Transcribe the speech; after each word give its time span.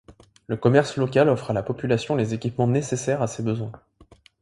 Le 0.47 0.57
commerce 0.57 0.97
local 0.97 1.29
offre 1.29 1.51
à 1.51 1.53
la 1.53 1.61
population 1.61 2.15
les 2.15 2.33
équipements 2.33 2.65
nécessaires 2.67 3.21
à 3.21 3.27
ses 3.27 3.43
besoins. 3.43 3.71